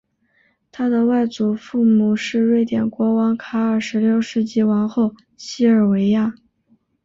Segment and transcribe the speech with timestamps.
[0.71, 6.33] 他的外祖父母是瑞典国王卡尔十六世及王后西尔维娅。